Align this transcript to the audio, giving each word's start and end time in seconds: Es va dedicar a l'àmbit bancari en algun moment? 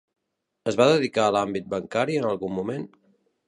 Es 0.71 0.77
va 0.79 0.87
dedicar 0.93 1.27
a 1.27 1.35
l'àmbit 1.37 1.69
bancari 1.77 2.19
en 2.23 2.29
algun 2.33 2.61
moment? 2.61 2.91